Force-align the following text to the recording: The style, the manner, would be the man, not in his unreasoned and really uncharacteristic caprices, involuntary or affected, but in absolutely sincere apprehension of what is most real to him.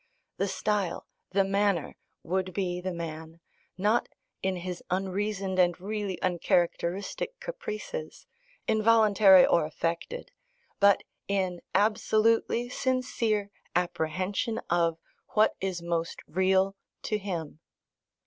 The 0.37 0.47
style, 0.47 1.05
the 1.29 1.43
manner, 1.43 1.95
would 2.23 2.55
be 2.55 2.81
the 2.81 2.91
man, 2.91 3.39
not 3.77 4.09
in 4.41 4.55
his 4.55 4.81
unreasoned 4.89 5.59
and 5.59 5.79
really 5.79 6.19
uncharacteristic 6.23 7.39
caprices, 7.39 8.25
involuntary 8.67 9.45
or 9.45 9.63
affected, 9.63 10.31
but 10.79 11.03
in 11.27 11.61
absolutely 11.75 12.67
sincere 12.67 13.51
apprehension 13.75 14.59
of 14.71 14.97
what 15.33 15.53
is 15.61 15.83
most 15.83 16.19
real 16.25 16.75
to 17.03 17.19
him. 17.19 17.59